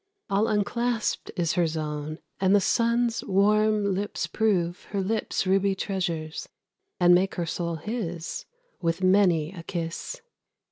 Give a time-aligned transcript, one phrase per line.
[0.31, 6.49] All unclasped is her zone, and the Sun's warm lips prove Her lips ruby treasures,
[6.99, 8.45] and make her soul his
[8.81, 10.19] With many a kiss.